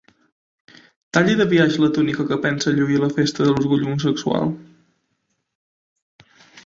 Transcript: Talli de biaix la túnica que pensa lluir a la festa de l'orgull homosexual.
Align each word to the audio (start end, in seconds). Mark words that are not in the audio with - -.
Talli 1.17 1.35
de 1.41 1.45
biaix 1.51 1.77
la 1.83 1.89
túnica 1.97 2.25
que 2.31 2.39
pensa 2.45 2.73
lluir 2.79 2.97
a 3.01 3.03
la 3.03 3.11
festa 3.19 3.45
de 3.47 3.51
l'orgull 3.53 3.87
homosexual. 3.91 4.51